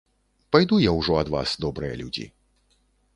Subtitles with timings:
[0.55, 2.25] Пайду я ўжо ад вас, добрыя людзі.